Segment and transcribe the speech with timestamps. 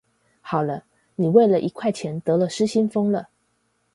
[0.41, 0.83] 好了，
[1.15, 3.29] 你為了一塊錢得了失心瘋了